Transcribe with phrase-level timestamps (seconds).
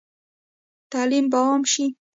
[0.91, 1.85] تعلیم به عام شي؟